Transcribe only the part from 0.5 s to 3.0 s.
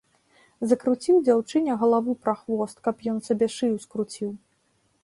Закруціў дзяўчыне галаву прахвост, каб